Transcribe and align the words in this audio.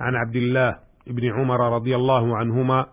عن 0.00 0.14
عبد 0.14 0.36
الله 0.36 0.76
بن 1.06 1.32
عمر 1.32 1.74
رضي 1.74 1.96
الله 1.96 2.36
عنهما 2.36 2.86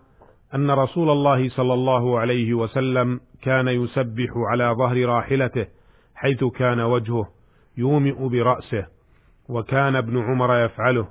أن 0.54 0.70
رسول 0.70 1.10
الله 1.10 1.48
صلى 1.48 1.74
الله 1.74 2.18
عليه 2.18 2.54
وسلم 2.54 3.20
كان 3.42 3.68
يسبح 3.68 4.30
على 4.36 4.74
ظهر 4.78 5.06
راحلته 5.06 5.66
حيث 6.14 6.44
كان 6.44 6.80
وجهه 6.80 7.28
يومئ 7.76 8.28
برأسه 8.28 8.86
وكان 9.48 9.96
ابن 9.96 10.18
عمر 10.18 10.64
يفعله 10.64 11.08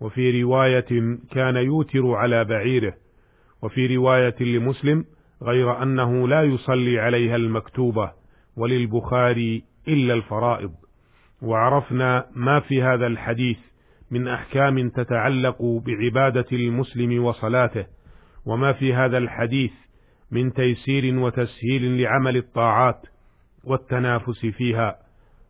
وفي 0.00 0.42
رواية 0.42 1.18
كان 1.30 1.56
يوتر 1.56 2.14
على 2.14 2.44
بعيره 2.44 2.94
وفي 3.62 3.96
رواية 3.96 4.34
لمسلم 4.40 5.04
غير 5.42 5.82
أنه 5.82 6.28
لا 6.28 6.42
يصلي 6.42 7.00
عليها 7.00 7.36
المكتوبة 7.36 8.12
وللبخاري 8.56 9.64
إلا 9.88 10.14
الفرائض. 10.14 10.72
وعرفنا 11.42 12.26
ما 12.34 12.60
في 12.60 12.82
هذا 12.82 13.06
الحديث 13.06 13.58
من 14.12 14.28
أحكام 14.28 14.88
تتعلق 14.88 15.62
بعبادة 15.62 16.46
المسلم 16.52 17.24
وصلاته 17.24 17.86
وما 18.46 18.72
في 18.72 18.94
هذا 18.94 19.18
الحديث 19.18 19.72
من 20.30 20.52
تيسير 20.52 21.18
وتسهيل 21.18 22.02
لعمل 22.02 22.36
الطاعات 22.36 23.00
والتنافس 23.64 24.46
فيها. 24.46 24.96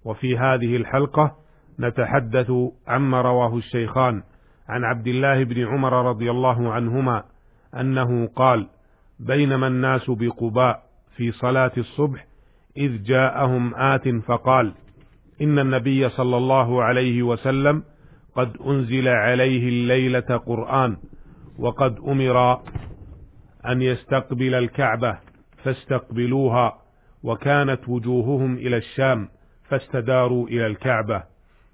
وفي 0.04 0.38
هذه 0.38 0.76
الحلقة 0.76 1.36
نتحدث 1.80 2.52
عما 2.86 3.20
رواه 3.20 3.56
الشيخان 3.56 4.22
عن 4.68 4.84
عبد 4.84 5.06
الله 5.06 5.44
بن 5.44 5.66
عمر 5.66 6.08
رضي 6.08 6.30
الله 6.30 6.72
عنهما 6.72 7.24
أنه 7.80 8.26
قال 8.26 8.68
بينما 9.20 9.66
الناس 9.66 10.10
بقباء 10.10 10.82
في 11.16 11.32
صلاة 11.32 11.72
الصبح 11.78 12.26
إذ 12.76 13.02
جاءهم 13.02 13.74
آت 13.74 14.08
فقال 14.08 14.74
إن 15.42 15.58
النبي 15.58 16.08
صلى 16.08 16.36
الله 16.36 16.82
عليه 16.82 17.22
وسلم 17.22 17.82
قد 18.34 18.56
أنزل 18.66 19.08
عليه 19.08 19.68
الليلة 19.68 20.20
قرآن 20.46 20.96
وقد 21.58 21.98
أمر 21.98 22.60
أن 23.66 23.82
يستقبل 23.82 24.54
الكعبة 24.54 25.18
فاستقبلوها 25.64 26.78
وكانت 27.22 27.88
وجوههم 27.88 28.56
إلى 28.56 28.76
الشام 28.76 29.28
فاستداروا 29.68 30.48
إلى 30.48 30.66
الكعبة. 30.66 31.22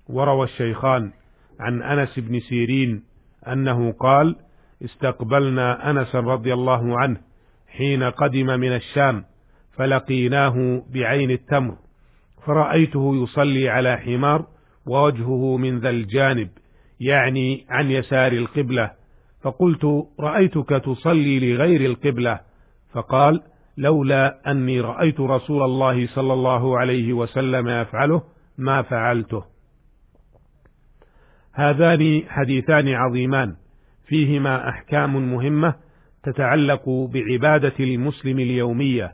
وروى 0.08 0.44
الشيخان 0.44 1.12
عن 1.60 1.82
أنس 1.82 2.18
بن 2.18 2.40
سيرين 2.40 3.04
أنه 3.48 3.92
قال 3.92 4.36
استقبلنا 4.84 5.90
أنس 5.90 6.14
رضي 6.14 6.52
الله 6.54 6.98
عنه 6.98 7.20
حين 7.68 8.02
قدم 8.02 8.46
من 8.46 8.72
الشام 8.72 9.24
فلقيناه 9.76 10.82
بعين 10.94 11.30
التمر 11.30 11.76
فرأيته 12.46 13.22
يصلي 13.22 13.68
على 13.68 13.96
حمار 13.96 14.46
ووجهه 14.88 15.56
من 15.56 15.78
ذا 15.78 15.90
الجانب 15.90 16.48
يعني 17.00 17.66
عن 17.70 17.90
يسار 17.90 18.32
القبلة. 18.32 18.90
فقلت 19.42 19.84
رأيتك 20.20 20.68
تصلي 20.68 21.52
لغير 21.52 21.80
القبلة. 21.90 22.40
فقال 22.92 23.42
لولا 23.76 24.50
أني 24.50 24.80
رأيت 24.80 25.20
رسول 25.20 25.62
الله 25.62 26.06
صلى 26.06 26.32
الله 26.32 26.78
عليه 26.78 27.12
وسلم 27.12 27.68
يفعله 27.68 28.22
ما 28.58 28.82
فعلته. 28.82 29.44
هذان 31.54 32.22
حديثان 32.28 32.88
عظيمان 32.88 33.56
فيهما 34.06 34.68
أحكام 34.68 35.32
مهمة 35.32 35.74
تتعلق 36.22 36.88
بعبادة 36.88 37.74
المسلم 37.80 38.38
اليومية. 38.38 39.12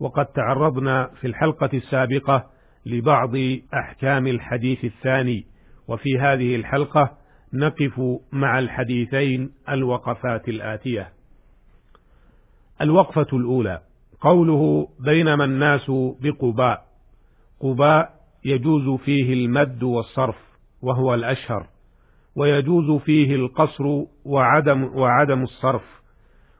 وقد 0.00 0.26
تعرضنا 0.26 1.10
في 1.20 1.26
الحلقة 1.26 1.70
السابقة 1.74 2.53
لبعض 2.86 3.36
أحكام 3.74 4.26
الحديث 4.26 4.84
الثاني. 4.84 5.46
وفي 5.88 6.18
هذه 6.18 6.56
الحلقة 6.56 7.16
نقف 7.52 8.00
مع 8.32 8.58
الحديثين 8.58 9.50
الوقفات 9.68 10.48
الآتية. 10.48 11.08
الوقفة 12.80 13.26
الأولى. 13.32 13.80
قوله 14.20 14.88
بينما 15.00 15.44
الناس 15.44 15.90
بقباء. 16.20 16.84
قباء 17.60 18.10
يجوز 18.44 19.00
فيه 19.00 19.32
المد 19.32 19.82
والصرف 19.82 20.36
وهو 20.82 21.14
الأشهر. 21.14 21.66
ويجوز 22.36 23.00
فيه 23.02 23.34
القصر 23.34 23.84
وعدم 24.24 24.84
وعدم 24.84 25.42
الصرف 25.42 26.02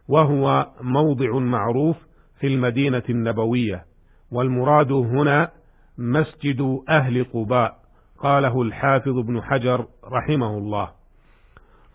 وهو 0.09 0.67
موضع 0.81 1.39
معروف 1.39 1.97
في 2.41 2.47
المدينة 2.47 3.03
النبوية. 3.11 3.85
والمراد 4.31 4.93
هنا 4.93 5.51
مسجد 5.99 6.81
أهل 6.89 7.25
قباء 7.25 7.79
قاله 8.19 8.63
الحافظ 8.63 9.19
ابن 9.19 9.43
حجر 9.43 9.87
رحمه 10.05 10.59
الله. 10.59 10.91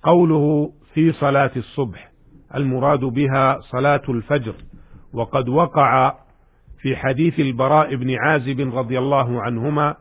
قوله 0.03 0.73
في 0.93 1.11
صلاة 1.11 1.51
الصبح 1.55 2.11
المراد 2.55 2.99
بها 2.99 3.59
صلاة 3.59 4.01
الفجر 4.09 4.55
وقد 5.13 5.49
وقع 5.49 6.15
في 6.81 6.95
حديث 6.95 7.39
البراء 7.39 7.95
بن 7.95 8.15
عازب 8.15 8.75
رضي 8.75 8.99
الله 8.99 9.41
عنهما 9.41 9.95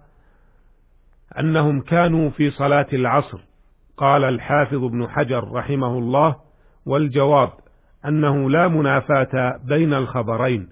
أنهم 1.38 1.80
كانوا 1.80 2.30
في 2.30 2.50
صلاة 2.50 2.86
العصر. 2.92 3.38
قال 3.96 4.24
الحافظ 4.24 4.84
ابن 4.84 5.08
حجر 5.08 5.52
رحمه 5.52 5.98
الله 5.98 6.36
والجواب 6.86 7.50
أنه 8.06 8.50
لا 8.50 8.68
منافاة 8.68 9.60
بين 9.64 9.94
الخبرين 9.94 10.68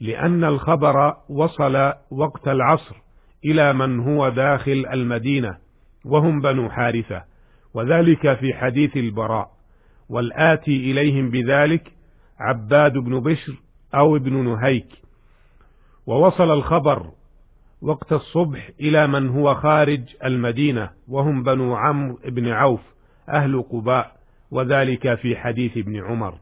لأن 0.00 0.44
الخبر 0.44 1.16
وصل 1.28 1.92
وقت 2.10 2.48
العصر 2.48 2.96
إلى 3.44 3.72
من 3.72 4.00
هو 4.00 4.28
داخل 4.28 4.86
المدينة 4.92 5.58
وهم 6.04 6.40
بنو 6.40 6.70
حارثة 6.70 7.22
وذلك 7.74 8.34
في 8.34 8.54
حديث 8.54 8.96
البراء 8.96 9.50
والآتي 10.08 10.90
إليهم 10.90 11.30
بذلك 11.30 11.92
عباد 12.38 12.92
بن 12.92 13.20
بشر 13.20 13.54
أو 13.94 14.16
ابن 14.16 14.44
نهيك. 14.44 14.88
ووصل 16.06 16.50
الخبر 16.50 17.10
وقت 17.82 18.12
الصبح 18.12 18.70
إلى 18.80 19.06
من 19.06 19.28
هو 19.28 19.54
خارج 19.54 20.02
المدينة 20.24 20.90
وهم 21.08 21.42
بنو 21.42 21.74
عمرو 21.74 22.18
بن 22.28 22.48
عوف 22.48 22.80
أهل 23.28 23.62
قباء 23.62 24.16
وذلك 24.50 25.14
في 25.14 25.36
حديث 25.36 25.76
ابن 25.76 26.04
عمر. 26.04 26.38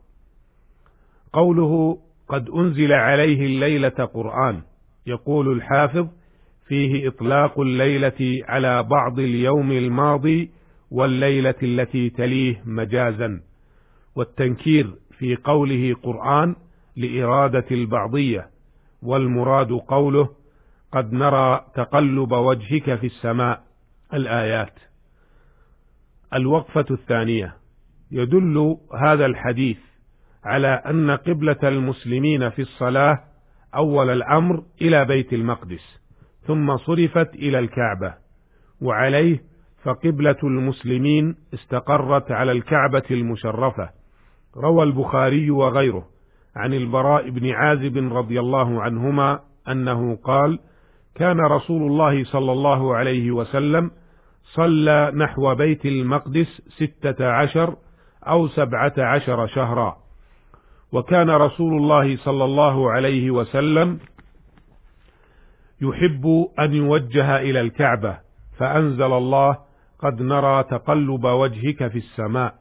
قوله 1.33 1.99
قد 2.29 2.49
أنزل 2.51 2.93
عليه 2.93 3.47
الليلة 3.47 3.89
قرآن. 3.89 4.63
يقول 5.07 5.53
الحافظ 5.53 6.09
فيه 6.69 7.09
إطلاق 7.09 7.61
الليلة 7.61 8.43
على 8.49 8.83
بعض 8.83 9.19
اليوم 9.19 9.73
الماضي 9.73 10.51
والليلة 10.91 11.55
التي 11.63 12.11
تليه 12.11 12.63
مجازا. 12.65 13.41
والتنكير 14.17 14.95
في 15.19 15.37
قوله 15.37 15.95
قرآن 16.03 16.57
لإرادة 16.97 17.65
البعضية. 17.71 18.47
والمراد 19.03 19.73
قوله 19.73 20.29
قد 20.93 21.13
نرى 21.13 21.65
تقلب 21.75 22.33
وجهك 22.33 22.95
في 22.95 23.07
السماء. 23.07 23.63
الآيات. 24.15 24.73
الوقفة 26.35 26.87
الثانية. 26.91 27.55
يدل 28.11 28.77
هذا 29.07 29.27
الحديث 29.27 29.79
على 30.45 30.69
أن 30.69 31.11
قبلة 31.11 31.59
المسلمين 31.63 32.51
في 32.51 32.63
الصلاة 32.63 33.19
أول 33.77 34.11
الأمر 34.11 34.63
إلى 34.83 35.05
بيت 35.05 35.33
المقدس 35.33 36.01
ثم 36.47 36.77
صرفت 36.77 37.35
إلى 37.35 37.59
الكعبة. 37.59 38.15
وعليه 38.81 39.43
فقبلة 39.85 40.37
المسلمين 40.45 41.37
استقرت 41.55 42.31
على 42.31 42.53
الكعبة 42.53 43.03
المشرفة. 43.11 43.91
روى 44.57 44.83
البخاري 44.83 45.51
وغيره 45.51 46.05
عن 46.57 46.75
البراء 46.75 47.31
بن 47.31 47.51
عازب 47.51 48.13
رضي 48.13 48.41
الله 48.41 48.83
عنهما 48.83 49.41
أنه 49.69 50.17
قال 50.17 50.59
كان 51.15 51.41
رسول 51.41 51.83
الله 51.83 52.25
صلى 52.25 52.53
الله 52.53 52.97
عليه 52.97 53.31
وسلم 53.31 53.91
صلى 54.43 55.13
نحو 55.15 55.55
بيت 55.55 55.87
المقدس 55.87 56.63
ستة 56.69 57.27
عشر 57.27 57.77
أو 58.29 58.49
سبعة 58.49 58.93
عشر 58.99 59.47
شهرا. 59.47 60.04
وكان 60.95 61.31
رسول 61.31 61.75
الله 61.77 62.17
صلى 62.17 62.45
الله 62.45 62.91
عليه 62.91 63.31
وسلم 63.31 63.99
يحب 65.83 66.49
أن 66.59 66.75
يوجه 66.75 67.37
إلى 67.37 67.61
الكعبة 67.61 68.19
فأنزل 68.59 69.13
الله 69.13 69.59
قد 69.99 70.23
نرى 70.23 70.63
تقلب 70.63 71.25
وجهك 71.25 71.89
في 71.89 71.99
السماء 71.99 72.55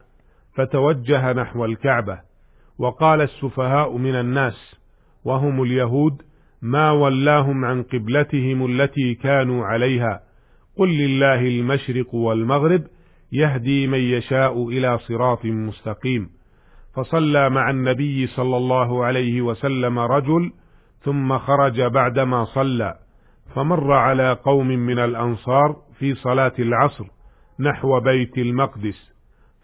فتوجه 0.54 1.32
نحو 1.32 1.64
الكعبة 1.64 2.20
وقال 2.78 3.20
السفهاء 3.20 3.96
من 3.96 4.14
الناس 4.14 4.76
وهم 5.24 5.62
اليهود 5.62 6.22
ما 6.62 6.90
ولاهم 6.90 7.64
عن 7.64 7.82
قبلتهم 7.82 8.66
التي 8.66 9.14
كانوا 9.14 9.64
عليها 9.64 10.20
قل 10.76 10.88
لله 10.88 11.40
المشرق 11.40 12.14
والمغرب 12.14 12.82
يهدي 13.32 13.86
من 13.86 13.98
يشاء 13.98 14.68
إلى 14.68 14.98
صراط 14.98 15.44
مستقيم. 15.44 16.30
فصلى 16.96 17.50
مع 17.50 17.70
النبي 17.70 18.26
صلى 18.26 18.56
الله 18.56 19.04
عليه 19.04 19.42
وسلم 19.42 19.98
رجل 19.98 20.52
ثم 21.00 21.38
خرج 21.38 21.82
بعدما 21.82 22.44
صلى 22.44 22.94
فمر 23.54 23.92
على 23.92 24.32
قوم 24.32 24.66
من 24.66 24.98
الأنصار 24.98 25.76
في 25.98 26.14
صلاة 26.14 26.52
العصر 26.58 27.04
نحو 27.60 28.00
بيت 28.00 28.38
المقدس 28.38 29.14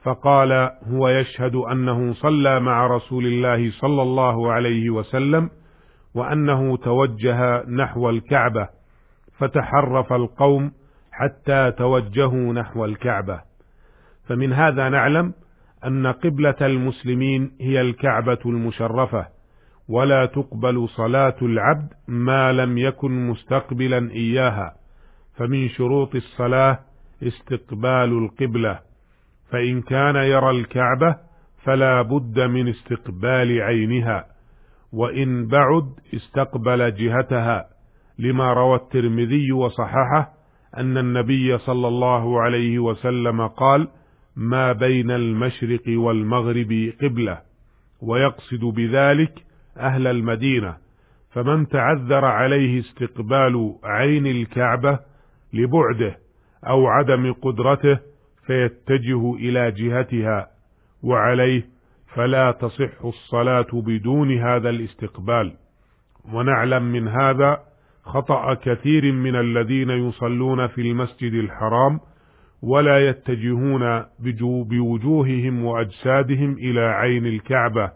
فقال 0.03 0.71
هو 0.85 1.09
يشهد 1.09 1.55
أنه 1.55 2.13
صلى 2.13 2.61
مع 2.61 2.87
رسول 2.87 3.27
الله 3.27 3.71
صلى 3.71 4.03
الله 4.03 4.53
عليه 4.53 4.91
وسلم 4.91 5.51
وأنه 6.15 6.77
توجه 6.77 7.65
نحو 7.69 8.11
الكعبة 8.11 8.69
فتحرف 9.39 10.13
القوم 10.13 10.73
حتى 11.13 11.71
توجهوا 11.71 12.53
نحو 12.53 12.85
الكعبة. 12.85 13.41
فمن 14.29 14.53
هذا 14.53 14.89
نعلم 14.89 15.35
أن 15.87 16.07
قبلة 16.07 16.57
المسلمين 16.61 17.51
هي 17.61 17.81
الكعبة 17.81 18.39
المشرفة 18.47 19.27
ولا 19.89 20.27
تقبل 20.27 20.89
صلاة 20.89 21.37
العبد 21.43 21.89
ما 22.09 22.53
لم 22.53 22.79
يكن 22.79 23.27
مستقبلا 23.29 24.11
إياها 24.11 24.75
فمن 25.37 25.69
شروط 25.69 26.15
الصلاة 26.15 26.79
استقبال 27.23 28.25
القبلة 28.25 28.79
فإن 29.51 29.83
كان 29.83 30.17
يرى 30.17 30.51
الكعبة 30.51 31.17
فلا 31.65 32.03
بد 32.03 32.41
من 32.41 32.69
استقبال 32.69 33.63
عينها 33.63 34.25
وإن 34.93 35.47
بعد 35.47 35.85
استقبل 36.15 36.95
جهتها 36.95 37.65
لما 38.19 38.53
روى 38.53 38.77
الترمذي 38.77 39.53
وصححه 39.53 40.33
أن 40.77 40.99
النبي 40.99 41.59
صلى 41.59 41.89
الله 41.89 42.41
عليه 42.41 42.79
وسلم 42.79 43.47
قال 43.47 43.89
ما 44.41 44.73
بين 44.73 45.11
المشرق 45.11 45.83
والمغرب 45.89 46.93
قبلة 47.03 47.41
ويقصد 48.03 48.65
بذلك 48.65 49.33
أهل 49.77 50.07
المدينة 50.07 50.77
فمن 51.31 51.69
تعذر 51.69 52.25
عليه 52.25 52.81
استقبال 52.81 53.75
عين 53.85 54.27
الكعبة 54.27 54.99
لبعده 55.53 56.17
أو 56.67 56.87
عدم 56.87 57.33
قدرته 57.33 57.99
فيتجه 58.47 59.35
إلى 59.35 59.71
جهتها 59.71 60.47
وعليه 61.03 61.67
فلا 62.15 62.51
تصح 62.51 63.05
الصلاة 63.05 63.69
بدون 63.73 64.39
هذا 64.39 64.71
الاستقبال. 64.71 65.53
ونعلم 66.33 66.83
من 66.83 67.09
هذا 67.09 67.61
خطأ 68.05 68.55
كثير 68.55 69.13
من 69.13 69.37
الذين 69.37 69.91
يصلون 69.91 70.67
في 70.67 70.81
المسجد 70.81 71.33
الحرام 71.33 72.01
ولا 72.63 73.09
يتجهون 73.09 74.05
بوجوههم 74.45 75.65
وأجسادهم 75.65 76.53
إلى 76.53 76.81
عين 76.81 77.27
الكعبة 77.27 77.93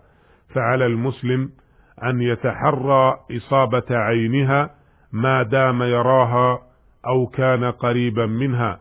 فعلى 0.54 0.86
المسلم 0.86 1.50
أن 2.02 2.20
يتحرى 2.20 3.18
إصابة 3.36 3.84
عينها 3.90 4.70
ما 5.12 5.42
دام 5.42 5.82
يراها 5.82 6.62
أو 7.06 7.26
كان 7.26 7.64
قريبا 7.64 8.26
منها 8.26 8.80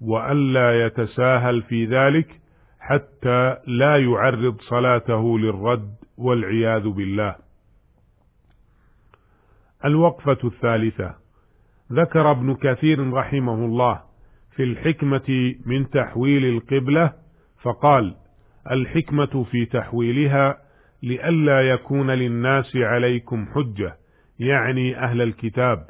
والا 0.00 0.86
يتساهل 0.86 1.62
في 1.62 1.86
ذلك 1.86 2.40
حتى 2.80 3.56
لا 3.66 3.96
يعرض 3.96 4.60
صلاته 4.60 5.38
للرد 5.38 5.94
والعياذ 6.18 6.88
بالله. 6.88 7.36
الوقفة 9.84 10.38
الثالثة. 10.44 11.14
ذكر 11.92 12.30
ابن 12.30 12.54
كثير 12.54 13.12
رحمه 13.12 13.54
الله 13.54 14.09
في 14.56 14.62
الحكمة 14.62 15.54
من 15.66 15.90
تحويل 15.90 16.44
القبلة 16.44 17.12
فقال 17.62 18.14
الحكمة 18.70 19.44
في 19.50 19.66
تحويلها 19.66 20.56
لئلا 21.02 21.60
يكون 21.60 22.10
للناس 22.10 22.76
عليكم 22.76 23.46
حجة 23.54 23.96
يعني 24.38 24.98
أهل 24.98 25.22
الكتاب 25.22 25.86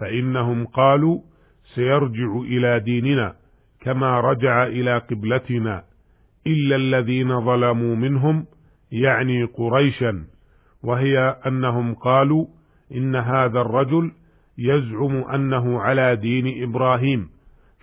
فإنهم 0.00 0.66
قالوا 0.66 1.20
سيرجع 1.74 2.36
إلى 2.36 2.80
ديننا 2.80 3.34
كما 3.80 4.20
رجع 4.20 4.66
إلى 4.66 4.98
قبلتنا 4.98 5.84
إلا 6.46 6.76
الذين 6.76 7.40
ظلموا 7.40 7.96
منهم 7.96 8.46
يعني 8.92 9.44
قريشا 9.44 10.24
وهي 10.82 11.18
أنهم 11.46 11.94
قالوا 11.94 12.46
إن 12.94 13.16
هذا 13.16 13.60
الرجل 13.60 14.12
يزعم 14.58 15.16
أنه 15.16 15.80
على 15.80 16.16
دين 16.16 16.62
إبراهيم. 16.62 17.28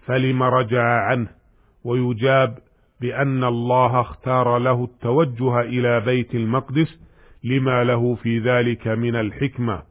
فلم 0.10 0.44
رجع 0.44 0.84
عنه 0.84 1.28
ويجاب 1.84 2.58
بأن 3.02 3.44
الله 3.44 4.02
اختار 4.02 4.58
له 4.58 4.84
التوجه 4.84 5.60
إلى 5.60 6.00
بيت 6.00 6.36
المقدس 6.36 7.00
لما 7.44 7.84
له 7.84 8.16
في 8.16 8.40
ذلك 8.40 8.88
من 8.88 9.16
الحكمة. 9.16 9.84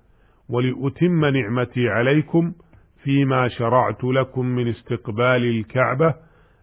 ولأتم 0.49 1.25
نعمتي 1.25 1.89
عليكم 1.89 2.53
فيما 3.05 3.49
شرعت 3.49 4.05
لكم 4.05 4.47
من 4.47 4.69
استقبال 4.69 5.45
الكعبة 5.59 6.15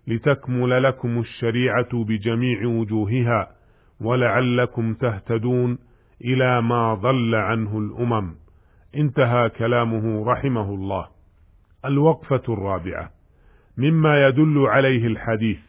لتكمل 0.08 0.84
لكم 0.84 1.20
الشريعة 1.20 2.04
بجميع 2.04 2.68
وجوهها 2.68 3.50
ولعلكم 4.02 4.94
تهتدون 4.94 5.78
إلى 6.22 6.62
ما 6.62 6.94
ضل 6.94 7.36
عنه 7.36 7.78
الأمم. 7.78 8.36
انتهى 8.96 9.50
كلامه 9.50 10.26
رحمه 10.32 10.74
الله. 10.74 11.08
الوقفة 11.86 12.44
الرابعة. 12.50 13.15
مما 13.78 14.28
يدل 14.28 14.66
عليه 14.68 15.08
الحديث 15.08 15.60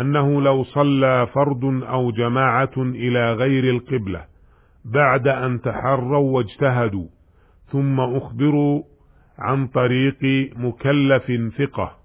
أنه 0.00 0.42
لو 0.42 0.64
صلى 0.64 1.26
فرد 1.34 1.64
أو 1.64 2.10
جماعة 2.10 2.72
إلى 2.76 3.32
غير 3.32 3.64
القبلة 3.64 4.24
بعد 4.84 5.28
أن 5.28 5.60
تحروا 5.60 6.36
واجتهدوا 6.36 7.06
ثم 7.66 8.00
أخبروا 8.00 8.82
عن 9.38 9.66
طريق 9.66 10.50
مكلف 10.56 11.32
ثقة 11.58 11.96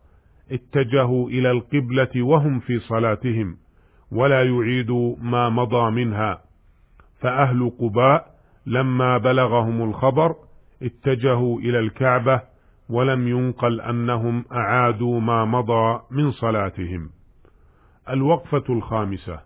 اتجهوا 0.52 1.30
إلى 1.30 1.52
القبلة 1.52 2.24
وهم 2.24 2.60
في 2.60 2.80
صلاتهم 2.80 3.58
ولا 4.12 4.44
يعيدوا 4.44 5.16
ما 5.22 5.50
مضى 5.50 5.92
منها. 5.92 6.42
فأهل 7.20 7.72
قباء 7.80 8.26
لما 8.66 9.18
بلغهم 9.18 9.82
الخبر 9.90 10.36
اتجهوا 10.84 11.60
إلى 11.60 11.80
الكعبة 11.80 12.42
ولم 12.90 13.28
ينقل 13.28 13.82
أنهم 13.82 14.46
أعادوا 14.52 15.20
ما 15.20 15.46
مضى 15.46 16.00
من 16.12 16.32
صلاتهم. 16.32 17.10
الوقفة 18.10 18.64
الخامسة. 18.70 19.40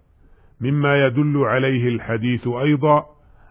مما 0.62 1.05
يدل 1.05 1.38
عليه 1.38 1.88
الحديث 1.88 2.48
أيضا 2.48 3.05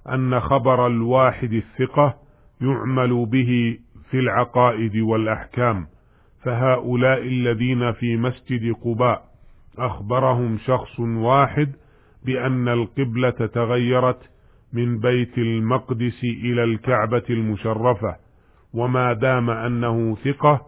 أن 0.08 0.40
خبر 0.40 0.86
الواحد 0.86 1.52
الثقة 1.52 2.14
يعمل 2.60 3.26
به 3.26 3.78
في 4.10 4.18
العقائد 4.18 4.96
والأحكام 4.96 5.86
فهؤلاء 6.42 7.22
الذين 7.22 7.92
في 7.92 8.16
مسجد 8.16 8.74
قباء 8.84 9.22
أخبرهم 9.78 10.58
شخص 10.58 11.00
واحد 11.00 11.72
بأن 12.24 12.68
القبلة 12.68 13.30
تغيرت 13.30 14.30
من 14.72 14.98
بيت 14.98 15.38
المقدس 15.38 16.24
إلى 16.24 16.64
الكعبة 16.64 17.24
المشرفة 17.30 18.16
وما 18.74 19.12
دام 19.12 19.50
أنه 19.50 20.16
ثقة 20.24 20.60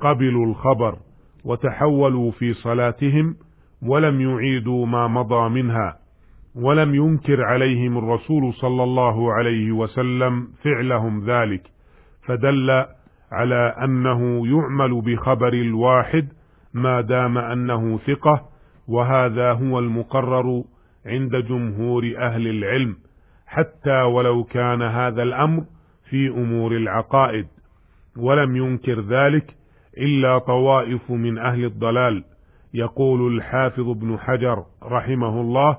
قبلوا 0.00 0.46
الخبر 0.46 0.98
وتحولوا 1.44 2.30
في 2.30 2.54
صلاتهم 2.54 3.36
ولم 3.82 4.20
يعيدوا 4.20 4.86
ما 4.86 5.08
مضى 5.08 5.48
منها 5.48 5.98
ولم 6.54 6.94
ينكر 6.94 7.44
عليهم 7.44 7.98
الرسول 7.98 8.54
صلى 8.54 8.84
الله 8.84 9.32
عليه 9.32 9.72
وسلم 9.72 10.48
فعلهم 10.64 11.30
ذلك 11.30 11.62
فدل 12.26 12.84
على 13.32 13.74
أنه 13.84 14.46
يعمل 14.46 15.00
بخبر 15.00 15.52
الواحد 15.52 16.28
ما 16.74 17.00
دام 17.00 17.38
أنه 17.38 17.98
ثقة 17.98 18.48
وهذا 18.88 19.52
هو 19.52 19.78
المقرر 19.78 20.64
عند 21.06 21.36
جمهور 21.36 22.14
أهل 22.18 22.48
العلم 22.48 22.96
حتى 23.46 24.02
ولو 24.02 24.44
كان 24.44 24.82
هذا 24.82 25.22
الأمر 25.22 25.64
في 26.10 26.28
أمور 26.28 26.72
العقائد 26.72 27.46
ولم 28.16 28.56
ينكر 28.56 29.00
ذلك 29.00 29.54
إلا 29.98 30.38
طوائف 30.38 31.10
من 31.10 31.38
أهل 31.38 31.64
الضلال 31.64 32.24
يقول 32.74 33.36
الحافظ 33.36 33.88
ابن 33.88 34.18
حجر 34.18 34.64
رحمه 34.82 35.40
الله 35.40 35.78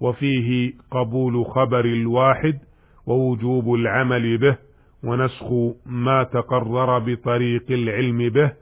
وفيه 0.00 0.72
قبول 0.90 1.46
خبر 1.46 1.84
الواحد 1.84 2.58
ووجوب 3.06 3.74
العمل 3.74 4.38
به 4.38 4.56
ونسخ 5.04 5.52
ما 5.86 6.22
تقرر 6.22 6.98
بطريق 6.98 7.64
العلم 7.70 8.28
به 8.28 8.52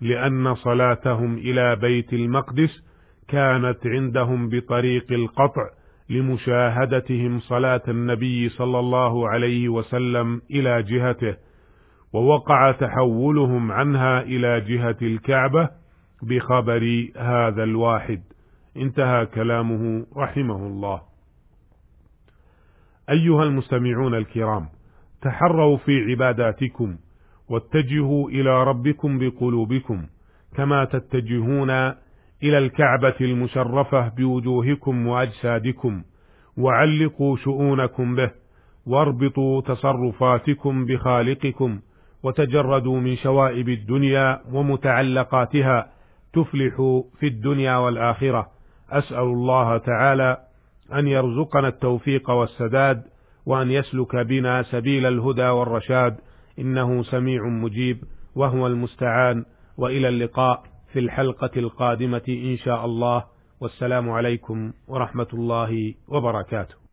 لأن 0.00 0.54
صلاتهم 0.54 1.34
إلى 1.38 1.76
بيت 1.76 2.12
المقدس 2.12 2.82
كانت 3.28 3.78
عندهم 3.86 4.48
بطريق 4.48 5.12
القطع 5.12 5.70
لمشاهدتهم 6.10 7.40
صلاة 7.40 7.82
النبي 7.88 8.48
صلى 8.48 8.78
الله 8.78 9.28
عليه 9.28 9.68
وسلم 9.68 10.42
إلى 10.50 10.82
جهته 10.82 11.36
ووقع 12.12 12.72
تحولهم 12.72 13.72
عنها 13.72 14.20
إلى 14.22 14.60
جهة 14.60 14.96
الكعبة 15.02 15.68
بخبر 16.22 17.08
هذا 17.16 17.62
الواحد. 17.62 18.22
انتهى 18.76 19.26
كلامه 19.26 20.06
رحمه 20.16 20.66
الله. 20.66 21.00
أيها 23.10 23.42
المستمعون 23.42 24.14
الكرام 24.14 24.68
تحروا 25.22 25.76
في 25.76 26.10
عباداتكم 26.10 26.96
واتجهوا 27.48 28.30
إلى 28.30 28.64
ربكم 28.64 29.18
بقلوبكم 29.18 30.06
كما 30.56 30.84
تتجهون 30.84 31.70
إلى 32.42 32.58
الكعبة 32.58 33.14
المشرفة 33.20 34.08
بوجوهكم 34.08 35.06
وأجسادكم 35.06 36.02
وعلقوا 36.58 37.36
شؤونكم 37.36 38.14
به 38.14 38.30
واربطوا 38.86 39.60
تصرفاتكم 39.60 40.86
بخالقكم 40.86 41.80
وتجردوا 42.22 43.00
من 43.00 43.16
شوائب 43.16 43.68
الدنيا 43.68 44.40
ومتعلقاتها 44.52 45.90
تفلحوا 46.32 47.02
في 47.20 47.26
الدنيا 47.26 47.76
والآخرة. 47.76 48.46
أسأل 48.90 49.18
الله 49.18 49.78
تعالى 49.78 50.38
أن 50.92 51.06
يرزقنا 51.08 51.68
التوفيق 51.68 52.30
والسداد 52.30 53.02
وأن 53.46 53.70
يسلك 53.70 54.16
بنا 54.16 54.62
سبيل 54.62 55.06
الهدى 55.06 55.48
والرشاد. 55.48 56.16
إنه 56.58 57.02
سميع 57.02 57.42
مجيب 57.48 57.98
وهو 58.34 58.66
المستعان. 58.66 59.44
وإلى 59.78 60.08
اللقاء. 60.08 60.75
في 60.96 61.00
الحلقة 61.00 61.50
القادمة 61.56 62.22
إن 62.28 62.56
شاء 62.56 62.84
الله. 62.84 63.24
والسلام 63.60 64.10
عليكم 64.10 64.72
ورحمة 64.88 65.26
الله 65.32 65.94
وبركاته. 66.08 66.85